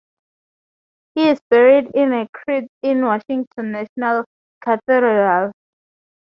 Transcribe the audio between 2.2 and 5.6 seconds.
crypt in Washington National Cathedral.